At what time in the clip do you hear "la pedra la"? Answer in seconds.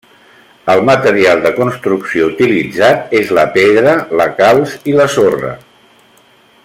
3.41-4.29